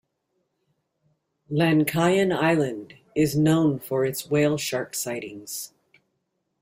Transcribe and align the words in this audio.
Lankayan 1.51 2.35
Island 2.35 2.95
is 3.15 3.37
known 3.37 3.77
for 3.79 4.03
its 4.03 4.27
whale 4.31 4.57
shark 4.57 4.95
sightings. 4.95 5.73